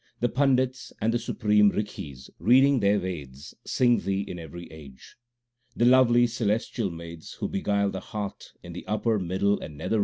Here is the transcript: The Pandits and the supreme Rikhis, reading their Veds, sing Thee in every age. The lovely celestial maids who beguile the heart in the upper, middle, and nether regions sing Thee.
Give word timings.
The 0.19 0.29
Pandits 0.29 0.91
and 0.99 1.13
the 1.13 1.19
supreme 1.19 1.69
Rikhis, 1.71 2.31
reading 2.39 2.79
their 2.79 2.99
Veds, 2.99 3.53
sing 3.65 3.99
Thee 3.99 4.21
in 4.21 4.39
every 4.39 4.65
age. 4.71 5.15
The 5.75 5.85
lovely 5.85 6.25
celestial 6.25 6.89
maids 6.89 7.33
who 7.33 7.47
beguile 7.47 7.91
the 7.91 7.99
heart 7.99 8.53
in 8.63 8.73
the 8.73 8.87
upper, 8.87 9.19
middle, 9.19 9.59
and 9.59 9.77
nether 9.77 9.77
regions 9.77 9.91
sing 9.91 9.99
Thee. 9.99 9.99